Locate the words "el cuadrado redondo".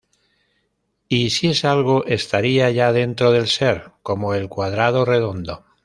4.33-5.63